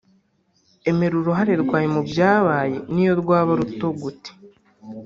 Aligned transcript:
emera 0.89 1.15
uruhare 1.19 1.53
rwawe 1.63 1.87
mu 1.95 2.01
byabaye 2.09 2.75
n’iyo 2.93 3.13
rwaba 3.21 3.51
ruto 3.59 3.87
gute 4.01 4.31